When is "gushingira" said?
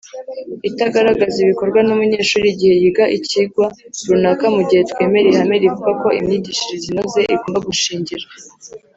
7.67-8.25